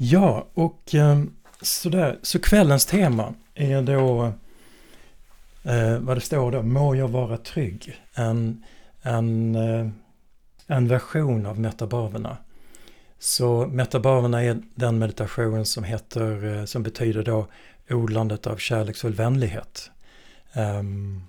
[0.00, 1.22] Ja, och eh,
[1.62, 2.18] sådär.
[2.22, 4.32] Så kvällens tema är då
[5.64, 8.00] eh, vad det står då, må jag vara trygg.
[8.14, 8.64] En,
[9.02, 9.88] en, eh,
[10.66, 12.36] en version av metabaverna.
[13.18, 17.46] Så metabaverna är den meditation som heter, eh, som betyder då
[17.90, 19.90] odlandet av kärleksfull vänlighet.
[20.54, 21.22] Um,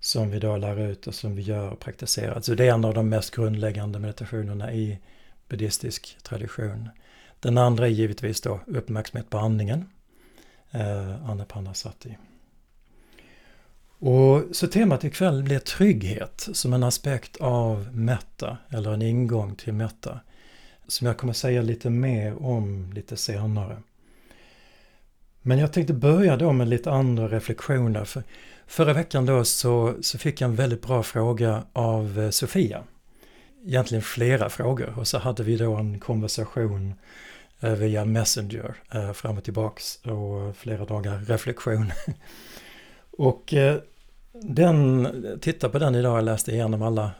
[0.00, 2.40] som vi då lär ut och som vi gör och praktiserar.
[2.40, 4.98] Så det är en av de mest grundläggande meditationerna i
[5.48, 6.88] buddhistisk tradition.
[7.44, 9.88] Den andra är givetvis då uppmärksamhet på andningen,
[10.70, 12.16] eh, Anapanasati.
[13.98, 19.72] Och så temat ikväll blir trygghet som en aspekt av metta, eller en ingång till
[19.72, 20.20] metta.
[20.86, 23.76] Som jag kommer säga lite mer om lite senare.
[25.42, 28.04] Men jag tänkte börja då med lite andra reflektioner.
[28.04, 28.22] För
[28.66, 32.82] förra veckan då så, så fick jag en väldigt bra fråga av eh, Sofia.
[33.66, 36.94] Egentligen flera frågor och så hade vi då en konversation eh,
[37.64, 41.92] Eh, via Messenger eh, fram och tillbaks och flera dagar reflektion.
[43.10, 43.76] och eh,
[44.32, 45.08] den,
[45.40, 47.10] titta på den idag, jag läste igenom alla,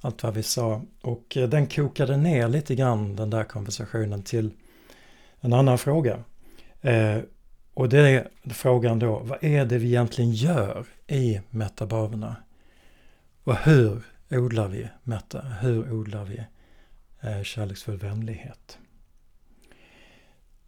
[0.00, 4.50] allt vad vi sa och den kokade ner lite grann den där konversationen till
[5.40, 6.24] en annan fråga.
[7.74, 12.36] Och det är frågan då, vad är det vi egentligen gör i metabaverna?
[13.44, 16.44] Och hur odlar vi meta, Hur odlar vi
[17.44, 18.78] kärleksfull vänlighet?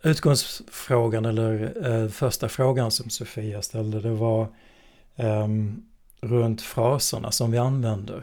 [0.04, 4.48] Utgångsfrågan, eller eh, första frågan som Sofia ställde, det var
[5.16, 5.48] eh,
[6.20, 8.22] runt fraserna som vi använder.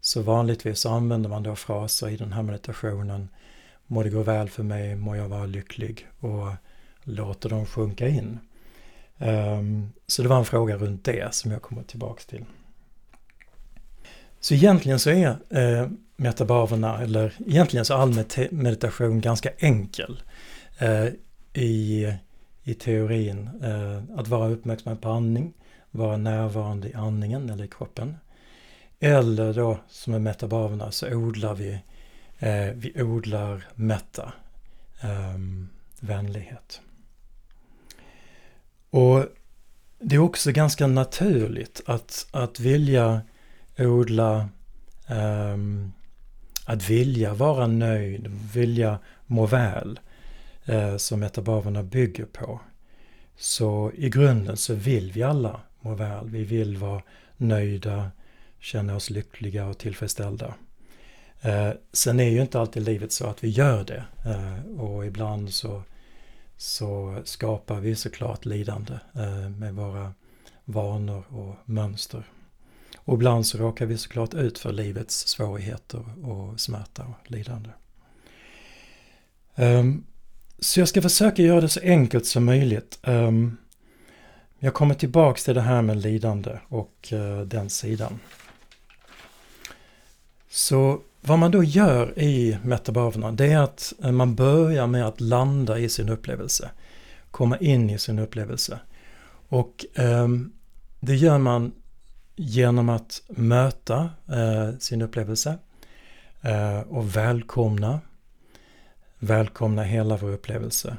[0.00, 3.28] Så vanligtvis använder man då fraser i den här meditationen.
[3.86, 6.06] Må det gå väl för mig, må jag vara lycklig.
[6.20, 6.48] Och
[7.02, 8.38] låter dem sjunka in.
[9.18, 12.44] Um, så det var en fråga runt det som jag kommer tillbaks till.
[14.40, 20.22] Så egentligen så är eh, metabaverna, eller egentligen så är all meditation ganska enkel
[20.78, 21.08] Eh,
[21.52, 22.12] i,
[22.62, 23.50] i teorin.
[23.62, 25.52] Eh, att vara uppmärksam på andning,
[25.90, 28.16] vara närvarande i andningen eller i kroppen.
[29.00, 31.80] Eller då som är metabaverna så odlar vi,
[32.38, 34.32] eh, vi odlar metta,
[35.00, 35.68] ehm,
[36.00, 36.80] vänlighet.
[38.90, 39.24] Och
[39.98, 43.20] det är också ganska naturligt att, att vilja
[43.78, 44.48] odla,
[45.08, 45.92] um,
[46.64, 50.00] att vilja vara nöjd, vilja må väl,
[50.66, 52.60] Eh, som metabaverna bygger på.
[53.36, 56.30] Så i grunden så vill vi alla må väl.
[56.30, 57.02] Vi vill vara
[57.36, 58.10] nöjda,
[58.58, 60.54] känna oss lyckliga och tillfredsställda.
[61.40, 65.54] Eh, sen är ju inte alltid livet så att vi gör det eh, och ibland
[65.54, 65.82] så
[66.56, 70.14] så skapar vi såklart lidande eh, med våra
[70.64, 72.24] vanor och mönster.
[72.98, 77.70] Och ibland så råkar vi såklart ut för livets svårigheter och smärta och lidande.
[79.56, 80.04] Um,
[80.58, 82.98] så jag ska försöka göra det så enkelt som möjligt.
[83.02, 83.56] Ehm,
[84.58, 88.20] jag kommer tillbaks till det här med lidande och eh, den sidan.
[90.50, 95.20] Så vad man då gör i metabaverna det är att eh, man börjar med att
[95.20, 96.70] landa i sin upplevelse.
[97.30, 98.78] Komma in i sin upplevelse.
[99.48, 100.28] Och eh,
[101.00, 101.72] det gör man
[102.36, 105.58] genom att möta eh, sin upplevelse
[106.42, 108.00] eh, och välkomna.
[109.24, 110.96] Välkomna hela vår upplevelse.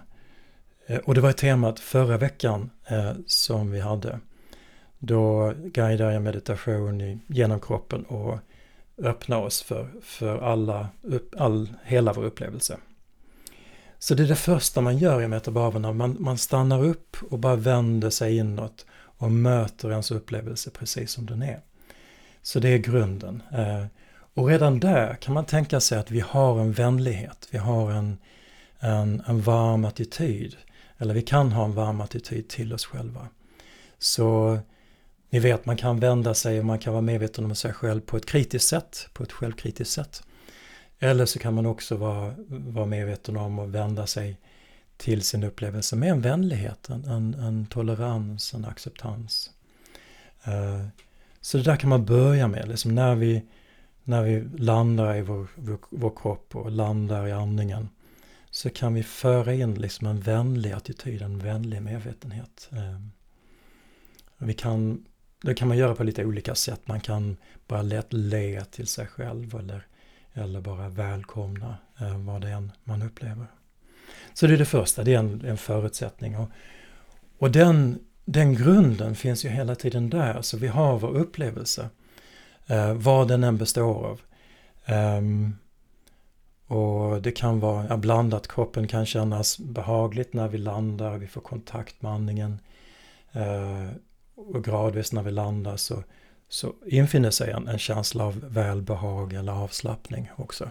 [0.88, 4.20] Eh, och det var temat förra veckan eh, som vi hade.
[5.00, 8.40] Då guidar jag meditation i, genom kroppen och
[8.98, 10.90] öppna oss för, för alla,
[11.38, 12.78] all, hela vår upplevelse.
[14.00, 17.56] Så det är det första man gör i metabaverna, man, man stannar upp och bara
[17.56, 21.60] vänder sig inåt och möter ens upplevelse precis som den är.
[22.42, 23.44] Så det är grunden.
[23.54, 23.86] Eh,
[24.36, 28.18] och redan där kan man tänka sig att vi har en vänlighet, vi har en,
[28.80, 30.56] en, en varm attityd.
[30.98, 33.28] Eller vi kan ha en varm attityd till oss själva.
[34.00, 34.60] Så
[35.30, 38.18] ni vet, man kan vända sig och man kan vara medveten om sig själv på
[38.18, 40.24] ett kritiskt sätt, på ett självkritiskt sätt.
[41.00, 44.38] Eller så kan man också vara, vara medveten om och vända sig
[44.98, 49.50] till sin upplevelse med en vänlighet, en, en, en tolerans, en acceptans.
[50.48, 50.88] Uh,
[51.42, 53.44] så det där kan man börja med, liksom när vi,
[54.06, 57.90] när vi landar i vår, vår, vår kropp och landar i andningen
[58.52, 62.70] så kan vi föra in liksom en vänlig attityd, en vänlig medvetenhet.
[62.72, 63.12] Ehm,
[64.38, 65.06] vi kan
[65.42, 66.82] det kan man göra på lite olika sätt.
[66.86, 67.38] Man kan
[67.68, 69.88] bara lätt le till sig själv eller,
[70.34, 73.48] eller bara välkomna eh, vad det än man upplever.
[74.34, 76.38] Så det är det första, det är en, en förutsättning.
[76.38, 76.50] Och,
[77.38, 81.90] och den, den grunden finns ju hela tiden där, så vi har vår upplevelse.
[82.68, 84.22] Eh, vad den än består av.
[85.18, 85.58] Um,
[86.68, 91.42] Och det kan vara ja, blandat, kroppen kan kännas behagligt när vi landar, vi får
[91.42, 92.60] kontakt med andningen.
[93.32, 93.90] Eh,
[94.36, 96.04] och gradvis när vi landar så,
[96.50, 100.70] så infinner sig en, en känsla av välbehag eller avslappning också.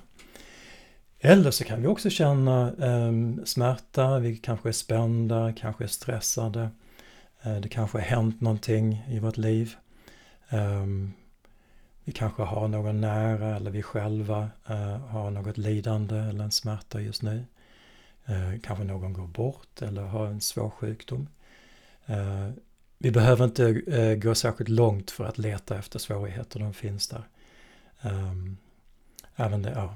[1.20, 6.70] Eller så kan vi också känna eh, smärta, vi kanske är spända, kanske är stressade.
[7.42, 9.74] Eh, det kanske har hänt någonting i vårt liv.
[10.48, 10.86] Eh,
[12.04, 17.00] vi kanske har någon nära eller vi själva eh, har något lidande eller en smärta
[17.00, 17.44] just nu.
[18.24, 21.28] Eh, kanske någon går bort eller har en svår sjukdom.
[22.06, 22.50] Eh,
[22.98, 27.28] vi behöver inte eh, gå särskilt långt för att leta efter svårigheter, de finns där.
[28.02, 28.56] Ehm,
[29.36, 29.94] även det, ja,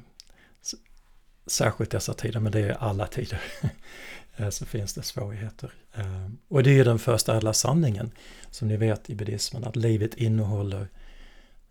[1.46, 3.42] särskilt dessa tider, men det är alla tider,
[4.36, 5.72] eh, så finns det svårigheter.
[5.94, 8.10] Ehm, och det är den första ädla sanningen,
[8.50, 10.88] som ni vet i buddhismen, att livet innehåller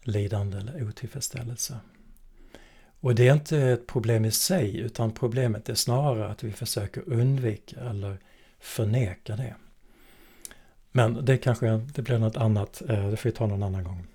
[0.08, 1.80] lidande eller otillfredsställelse.
[3.00, 7.10] Och det är inte ett problem i sig, utan problemet är snarare att vi försöker
[7.10, 8.18] undvika eller
[8.60, 9.56] förneka det.
[10.92, 14.08] Men det kanske det blir något annat, eh, det får vi ta någon annan gång.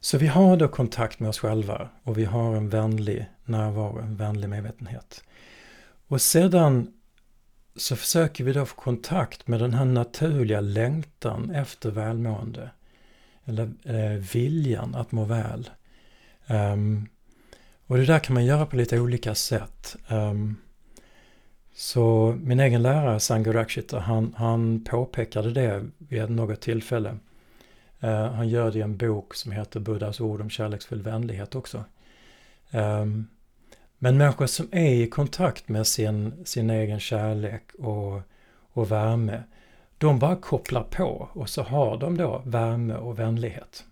[0.00, 4.16] Så vi har då kontakt med oss själva och vi har en vänlig närvaro, en
[4.16, 5.24] vänlig medvetenhet.
[6.06, 6.92] Och sedan
[7.76, 12.70] så försöker vi då få kontakt med den här naturliga längtan efter välmående.
[13.44, 15.70] Eller eh, viljan att må väl.
[16.46, 17.08] Um,
[17.86, 19.96] och det där kan man göra på lite olika sätt.
[20.08, 20.56] Um,
[21.74, 27.16] så min egen lärare Sango Rakshita, han, han påpekade det vid något tillfälle.
[28.04, 31.84] Uh, han gör det i en bok som heter Buddhas ord om kärleksfull vänlighet också.
[32.70, 33.28] Um,
[34.02, 38.20] men människor som är i kontakt med sin, sin egen kärlek och,
[38.72, 39.42] och värme,
[40.00, 43.84] de bara kopplar på och så har de då värme och vänlighet.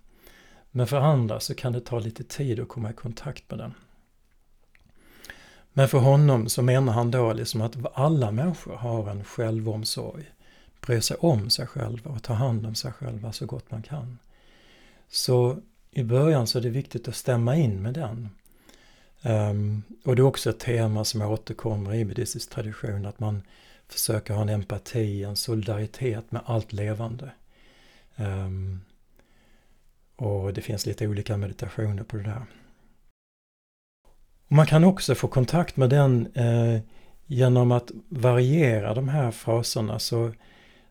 [0.71, 3.75] Men för andra så kan det ta lite tid att komma i kontakt med den.
[5.73, 10.25] Men för honom så menar han då liksom att alla människor har en självomsorg.
[10.81, 14.19] Bryr sig om sig själva och tar hand om sig själva så gott man kan.
[15.09, 15.59] Så
[15.91, 18.29] i början så är det viktigt att stämma in med den.
[19.23, 23.43] Um, och det är också ett tema som återkommer i buddhistisk tradition, att man
[23.89, 27.31] försöker ha en empati, en solidaritet med allt levande.
[28.17, 28.81] Um,
[30.17, 32.43] och det finns lite olika meditationer på det där.
[34.49, 36.81] Man kan också få kontakt med den eh,
[37.27, 39.99] genom att variera de här fraserna.
[39.99, 40.33] Så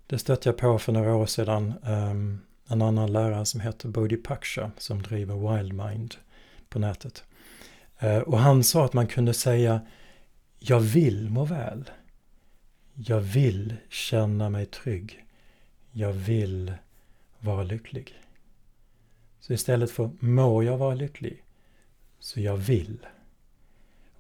[0.08, 1.74] det stötte jag på för några år sedan.
[1.84, 6.16] Um, en annan lärare som heter Bodhi Paksha som driver Wildmind
[6.70, 7.24] på nätet.
[8.04, 9.82] Uh, och han sa att man kunde säga
[10.60, 11.90] Jag vill må väl.
[13.00, 15.26] Jag vill känna mig trygg.
[15.92, 16.74] Jag vill
[17.40, 18.14] vara lycklig.
[19.40, 21.44] Så istället för må jag vara lycklig,
[22.20, 22.98] så jag vill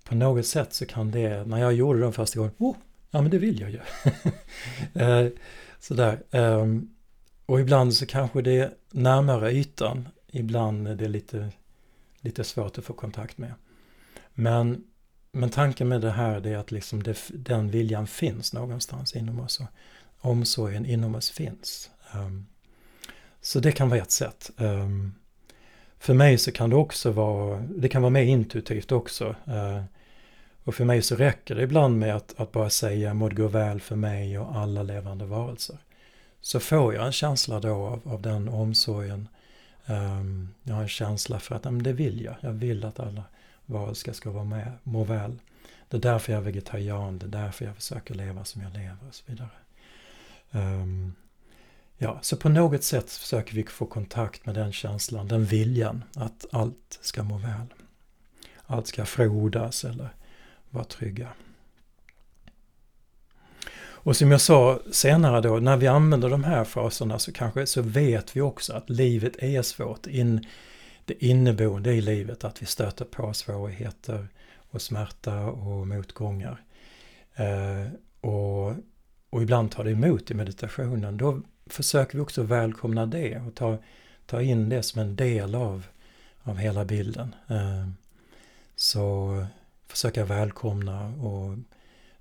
[0.03, 2.75] på något sätt så kan det, när jag gjorde den första gången, oh,
[3.11, 3.79] ja men det vill jag ju.
[5.01, 5.27] eh,
[5.79, 6.23] sådär.
[6.31, 6.65] Eh,
[7.45, 11.49] och ibland så kanske det är närmare ytan, ibland är det lite,
[12.21, 13.53] lite svårt att få kontakt med.
[14.33, 14.83] Men,
[15.37, 19.59] men tanken med det här är att liksom det, den viljan finns någonstans inom oss
[19.59, 19.67] och
[20.29, 21.89] omsorgen inom oss finns.
[22.13, 22.47] Um,
[23.41, 24.51] så det kan vara ett sätt.
[24.57, 25.15] Um,
[25.99, 29.35] för mig så kan det också vara, det kan vara mer intuitivt också.
[29.47, 29.83] Uh,
[30.63, 33.47] och för mig så räcker det ibland med att, att bara säga må det gå
[33.47, 35.77] väl för mig och alla levande varelser.
[36.41, 39.27] Så får jag en känsla då av, av den omsorgen.
[39.85, 42.35] Um, jag har en känsla för att men det vill jag.
[42.41, 43.23] Jag vill att alla
[43.67, 45.39] varelser ska vara med, må väl.
[45.89, 49.07] Det är därför jag är vegetarian, det är därför jag försöker leva som jag lever
[49.07, 49.49] och så vidare.
[50.51, 51.13] Um,
[51.97, 56.45] ja, så på något sätt försöker vi få kontakt med den känslan, den viljan att
[56.51, 57.73] allt ska må väl.
[58.65, 60.09] Allt ska frodas eller
[60.69, 61.29] vara trygga.
[64.07, 67.81] Och som jag sa senare då, när vi använder de här fraserna så kanske så
[67.81, 70.07] vet vi också att livet är svårt.
[70.07, 70.45] In,
[71.07, 74.27] det inneboende i livet att vi stöter på svårigheter
[74.69, 76.61] och smärta och motgångar.
[77.35, 78.73] Eh, och,
[79.29, 81.17] och ibland tar det emot i meditationen.
[81.17, 83.77] Då försöker vi också välkomna det och ta,
[84.25, 85.85] ta in det som en del av,
[86.41, 87.35] av hela bilden.
[87.47, 87.89] Eh,
[88.75, 89.45] så
[89.87, 91.51] försöka välkomna och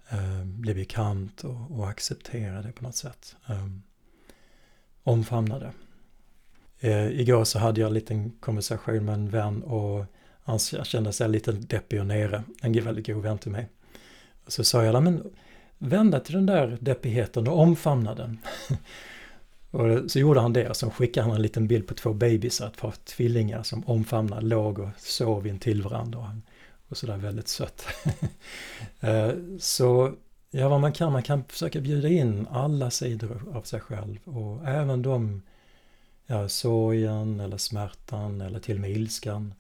[0.09, 3.37] eh, bli bekant och, och, acceptera det på något sätt.
[3.49, 3.67] Eh,
[5.03, 5.73] omfamna det.
[6.81, 10.05] Eh, igår så hade jag en liten konversation med en vän och
[10.43, 12.43] han kände sig lite deppig och nere.
[12.63, 13.69] En väldigt god vän till mig.
[14.47, 15.31] Så sa jag, men
[15.79, 18.39] dig till den där deppigheten och omfamna den.
[19.71, 22.67] och så gjorde han det och så skickade han en liten bild på två bebisar,
[22.67, 26.19] ett par tvillingar som omfamnade, låg och sov in till varandra.
[26.19, 26.27] Och
[26.89, 27.87] och sådär väldigt sött.
[29.01, 30.13] Eh, så
[30.51, 34.69] ja, vad man kan, man kan försöka bjuda in alla sidor av sig själv och
[34.69, 35.43] även de,
[36.27, 39.55] ja, sorgen eller smärtan eller till och med ilskan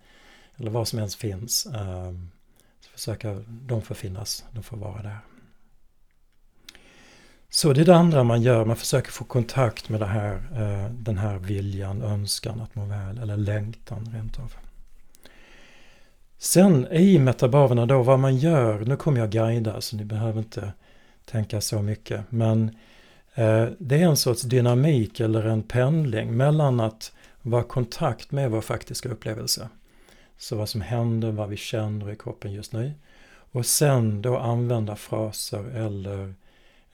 [0.56, 1.66] eller vad som helst finns.
[1.66, 2.30] Ehm,
[2.80, 5.18] så försöka, de får finnas, de får vara där.
[7.48, 10.90] Så det är det andra man gör, man försöker få kontakt med det här, eh,
[10.90, 14.54] den här viljan, önskan att må väl, eller längtan rent av.
[16.38, 20.72] Sen i metabaverna då, vad man gör, nu kommer jag guida så ni behöver inte
[21.24, 22.76] tänka så mycket, men
[23.36, 27.12] Eh, det är en sorts dynamik eller en pendling mellan att
[27.42, 29.68] vara i kontakt med vår faktiska upplevelse.
[30.38, 32.92] Så vad som händer, vad vi känner i kroppen just nu.
[33.52, 36.34] Och sen då använda fraser eller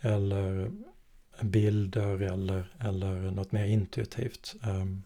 [0.01, 0.71] eller
[1.41, 4.55] bilder eller, eller något mer intuitivt.
[4.63, 5.03] Ehm,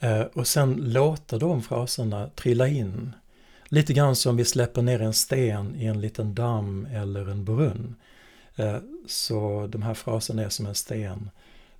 [0.00, 3.12] eh, och sen låta de fraserna trilla in.
[3.64, 7.96] Lite grann som vi släpper ner en sten i en liten damm eller en brunn.
[8.56, 11.30] Eh, så de här fraserna är som en sten.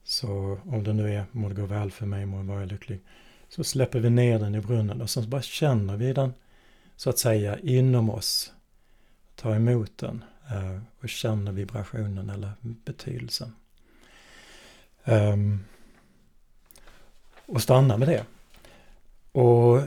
[0.04, 3.00] Så om det nu är må det gå väl för mig, må jag vara lycklig.
[3.48, 6.34] Så släpper vi ner den i brunnen och så bara känner vi den
[6.96, 8.52] så att säga inom oss.
[9.34, 13.52] Tar emot den eh, och känner vibrationen eller betydelsen.
[15.04, 15.64] Ehm,
[17.46, 18.24] och stanna med det.
[19.32, 19.82] Och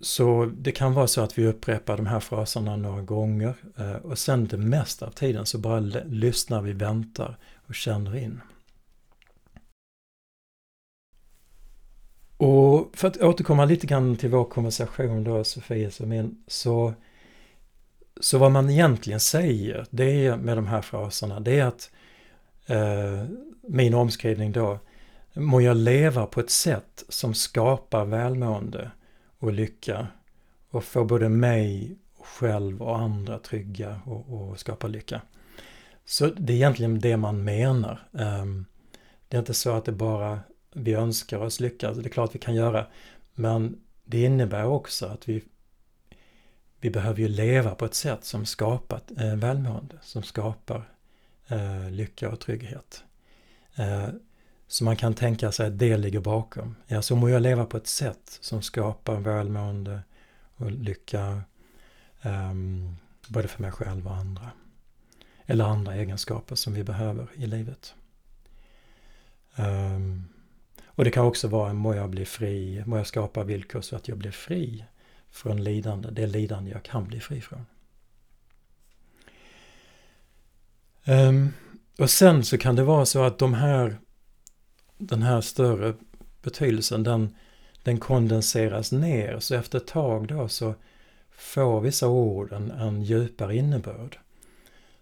[0.00, 4.18] så det kan vara så att vi upprepar de här fraserna några gånger eh, och
[4.18, 8.40] sen det mesta av tiden så bara lyssnar vi, väntar och känner in.
[12.36, 16.94] Och för att återkomma lite grann till vår konversation då, Sofias och min, så
[18.20, 21.90] så vad man egentligen säger, det är med de här fraserna, det är att
[22.66, 23.24] eh,
[23.62, 24.78] min omskrivning då,
[25.34, 28.90] må jag leva på ett sätt som skapar välmående
[29.38, 30.06] och lycka
[30.70, 35.22] och få både mig själv och andra trygga och, och skapa lycka.
[36.04, 38.08] Så det är egentligen det man menar.
[38.18, 38.66] Ehm,
[39.28, 40.40] det är inte så att det bara
[40.72, 42.86] vi önskar oss lycka, alltså det är klart vi kan göra,
[43.34, 45.44] men det innebär också att vi
[46.80, 50.92] vi behöver ju leva på ett sätt som skapar eh, välmående, som skapar
[51.48, 53.04] eh, lycka och trygghet.
[53.74, 54.08] Eh,
[54.68, 56.76] som så man kan tänka sig att det ligger bakom.
[56.86, 60.00] Ja, så må jag leva på ett sätt som skapar välmående
[60.56, 61.42] och lycka
[62.22, 62.96] um,
[63.28, 64.50] både för mig själv och andra.
[65.46, 67.94] Eller andra egenskaper som vi behöver i livet.
[69.56, 70.28] Um,
[70.86, 74.08] och det kan också vara, må jag bli fri, må jag skapa villkor så att
[74.08, 74.84] jag blir fri
[75.30, 77.66] från lidande, det lidande jag kan bli fri från.
[81.06, 81.52] Um,
[81.98, 83.98] och sen så kan det vara så att de här,
[84.98, 85.94] den här större
[86.42, 87.36] betydelsen, den,
[87.82, 89.40] den kondenseras ner.
[89.40, 90.74] Så efter ett tag då så
[91.30, 94.18] får vissa ord en, en djupare innebörd.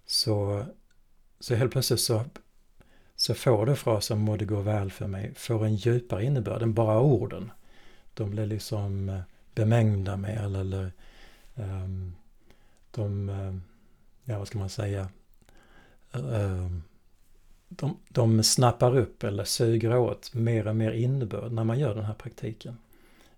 [0.07, 0.65] Så,
[1.41, 2.25] så helt plötsligt så,
[3.17, 6.75] så får du frasen må det gå väl för mig, får en djupare innebörd än
[6.75, 7.51] bara orden.
[8.15, 9.21] De blir liksom eh,
[9.55, 10.93] bemängda med eller, eller
[11.55, 12.15] um,
[12.91, 13.55] de, eh,
[14.25, 15.09] ja vad ska man säga,
[16.13, 16.83] um,
[17.69, 22.05] de, de snappar upp eller suger åt mer och mer innebörd när man gör den
[22.05, 22.79] här praktiken.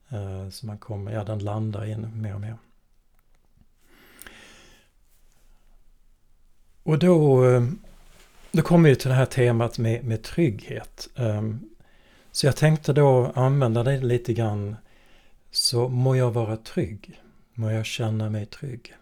[0.08, 2.56] Eh, så man kommer, ja den landar in mer och mer.
[6.82, 7.62] Och då, eh,
[8.52, 11.08] då kommer vi till det här temat med, med trygghet.
[11.14, 11.42] Eh,
[12.32, 14.76] så jag tänkte då använda det lite grann
[15.50, 17.20] så må jag vara trygg.
[17.54, 18.94] Må jag känna mig trygg.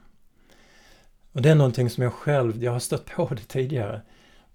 [1.33, 4.03] Och det är någonting som jag själv, jag har stött på det tidigare.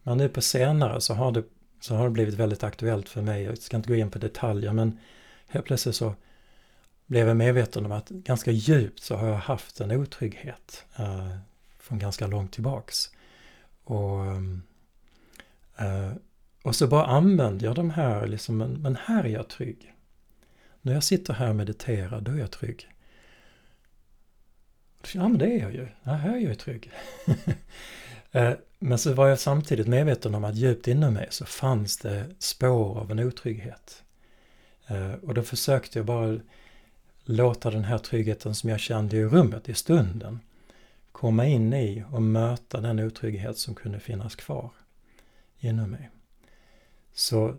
[0.03, 1.43] Men nu på senare så har det,
[1.79, 3.43] så har det blivit väldigt aktuellt för mig.
[3.43, 5.00] Jag ska inte gå in på detaljer men
[5.48, 6.15] helt plötsligt så
[7.05, 11.36] blev jag medveten om att ganska djupt så har jag haft en otrygghet eh,
[11.79, 13.12] från ganska långt tillbaks.
[13.84, 14.41] Och, eh,
[15.77, 16.13] eh
[16.63, 19.93] och så bara använder jag de här, liksom, men, men här är jag trygg.
[20.81, 22.88] När jag sitter här och mediterar, då är jag trygg.
[25.13, 25.88] Ja, men det är jag ju.
[26.03, 26.91] Ja, här är jag trygg.
[28.32, 32.26] Eh, men så var jag samtidigt medveten om att djupt inom mig så fanns det
[32.40, 34.04] spår av en otrygghet.
[34.88, 36.40] Eh, och då försökte jag bara
[37.24, 40.40] låta den här tryggheten som jag kände i rummet, i stunden,
[41.12, 44.72] komma in i och möta den otrygghet som kunde finnas kvar
[45.60, 46.10] inom mig.
[47.14, 47.56] Så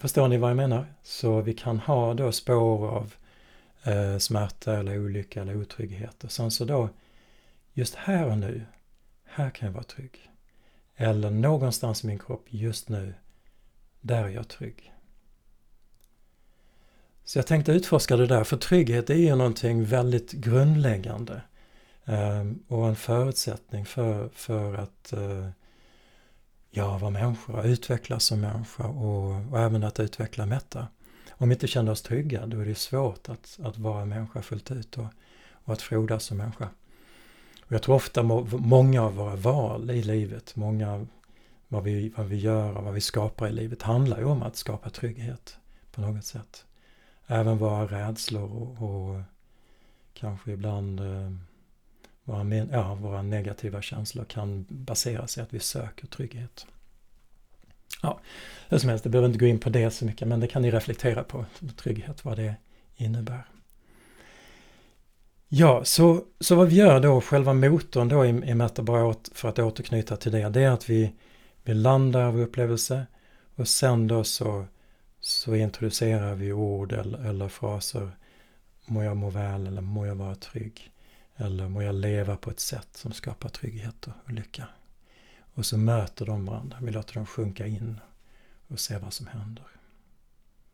[0.00, 0.86] Förstår ni vad jag menar?
[1.02, 3.14] Så vi kan ha då spår av
[3.82, 6.88] eh, smärta eller olycka eller otrygghet och sen så då
[7.72, 8.62] just här och nu,
[9.28, 10.30] här kan jag vara trygg.
[10.96, 13.14] Eller någonstans i min kropp just nu,
[14.00, 14.92] där är jag trygg.
[17.24, 21.42] Så jag tänkte utforska det där, för trygghet är ju någonting väldigt grundläggande
[22.04, 25.48] ehm, och en förutsättning för, för att eh,
[26.70, 30.88] ja, vara människa, utvecklas som människa och, och även att utveckla Metta.
[31.30, 34.70] Om vi inte känner oss trygga, då är det svårt att, att vara människa fullt
[34.70, 35.06] ut och,
[35.50, 36.68] och att frodas som människa.
[37.68, 38.22] Och jag tror ofta
[38.52, 41.06] många av våra val i livet, många
[41.68, 44.56] vad vi, vad vi gör och vad vi skapar i livet handlar ju om att
[44.56, 45.56] skapa trygghet
[45.92, 46.64] på något sätt.
[47.26, 49.20] Även våra rädslor och, och
[50.14, 51.32] kanske ibland eh,
[52.24, 56.66] våra, ja, våra negativa känslor kan baseras i att vi söker trygghet.
[58.02, 58.20] Ja,
[58.68, 60.62] hur som helst, det behöver inte gå in på det så mycket, men det kan
[60.62, 61.44] ni reflektera på,
[61.76, 62.54] trygghet, vad det
[62.96, 63.44] innebär.
[65.50, 69.58] Ja, så, så vad vi gör då, själva motorn då i, i Metabarat för att
[69.58, 71.12] återknyta till det, det är att vi,
[71.64, 73.06] vi landar vår upplevelse
[73.54, 74.64] och sen då så,
[75.20, 78.10] så introducerar vi ord eller, eller fraser.
[78.86, 80.90] Må jag må väl eller må jag vara trygg.
[81.36, 84.66] Eller må jag leva på ett sätt som skapar trygghet och lycka.
[85.54, 88.00] Och så möter de varandra, vi låter dem sjunka in
[88.68, 89.64] och se vad som händer.